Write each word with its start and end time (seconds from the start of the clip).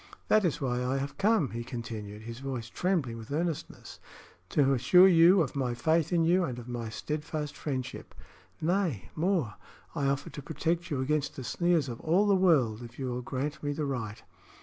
"That 0.29 0.43
is 0.43 0.59
why 0.59 0.83
I 0.83 0.97
have 0.97 1.19
come," 1.19 1.51
he 1.51 1.63
continued, 1.63 2.23
his 2.23 2.39
voice 2.39 2.69
trembling 2.71 3.19
with 3.19 3.31
earnestness, 3.31 3.99
"to 4.49 4.73
assure 4.73 5.07
you 5.07 5.43
of 5.43 5.55
my 5.55 5.75
faith 5.75 6.11
in 6.11 6.23
you 6.23 6.43
and 6.43 6.57
of 6.57 6.67
my 6.67 6.89
steadfast 6.89 7.55
friendship. 7.55 8.15
Nay, 8.59 9.11
more; 9.15 9.57
I 9.93 10.07
offer 10.07 10.31
to 10.31 10.41
protect 10.41 10.89
you 10.89 11.01
against 11.01 11.35
the 11.35 11.43
sneers 11.43 11.87
of 11.87 12.01
all 12.01 12.25
the 12.25 12.33
world, 12.33 12.81
if 12.81 12.97
you 12.97 13.11
will 13.11 13.21
grant 13.21 13.61
me 13.61 13.73
the 13.73 13.85
right." 13.85 14.23